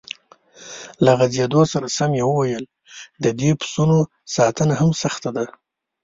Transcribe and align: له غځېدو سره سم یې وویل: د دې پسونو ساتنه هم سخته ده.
له 1.03 1.11
غځېدو 1.19 1.61
سره 1.73 1.87
سم 1.97 2.11
یې 2.19 2.23
وویل: 2.27 2.63
د 3.23 3.25
دې 3.39 3.51
پسونو 3.59 3.97
ساتنه 4.35 4.73
هم 4.81 4.89
سخته 5.01 5.29
ده. 5.35 5.45